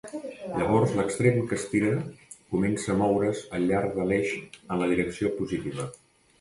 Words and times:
Llavors 0.53 0.95
l'extrem 0.99 1.37
que 1.51 1.57
estira 1.61 1.91
comença 2.55 2.91
a 2.95 2.97
moure's 3.03 3.45
al 3.59 3.69
llarg 3.75 3.95
de 4.01 4.09
l'eix 4.11 4.35
en 4.55 4.85
la 4.85 4.93
direcció 4.97 5.35
positiva. 5.41 5.91